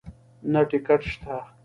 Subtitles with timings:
[0.51, 1.35] نه ټکټ شته